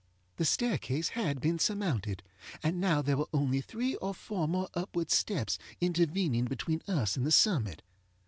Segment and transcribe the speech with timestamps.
[0.37, 2.23] The staircase had been surmounted,
[2.63, 7.23] and there were now only three or four more upward steps intervening between us and
[7.23, 7.83] the summit.